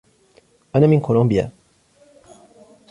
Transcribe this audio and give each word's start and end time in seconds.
أنا 0.75 0.87
من 0.87 0.99
كولومبيا. 0.99 1.51